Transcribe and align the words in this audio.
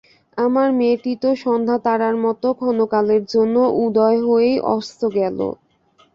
আমার 0.37 0.67
মেয়েটি 0.77 1.11
তো 1.23 1.29
সন্ধ্যাতারার 1.43 2.15
মতো 2.25 2.47
ক্ষণকালের 2.59 3.21
জন্যে 3.33 3.63
উদয় 3.83 4.19
হয়েই 4.27 4.55
অস্ত 4.75 4.99
গেল। 5.17 5.39